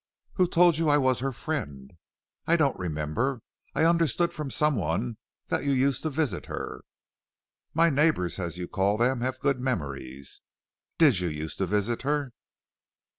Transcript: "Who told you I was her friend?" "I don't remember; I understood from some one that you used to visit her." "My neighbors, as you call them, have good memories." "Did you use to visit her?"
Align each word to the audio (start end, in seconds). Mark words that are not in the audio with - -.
"Who 0.33 0.47
told 0.47 0.79
you 0.79 0.89
I 0.89 0.97
was 0.97 1.19
her 1.19 1.31
friend?" 1.31 1.93
"I 2.47 2.55
don't 2.55 2.75
remember; 2.79 3.43
I 3.75 3.83
understood 3.85 4.33
from 4.33 4.49
some 4.49 4.75
one 4.75 5.17
that 5.49 5.63
you 5.63 5.73
used 5.73 6.01
to 6.01 6.09
visit 6.09 6.47
her." 6.47 6.81
"My 7.75 7.91
neighbors, 7.91 8.39
as 8.39 8.57
you 8.57 8.67
call 8.67 8.97
them, 8.97 9.21
have 9.21 9.39
good 9.39 9.59
memories." 9.59 10.41
"Did 10.97 11.19
you 11.19 11.27
use 11.29 11.55
to 11.57 11.67
visit 11.67 12.01
her?" 12.01 12.33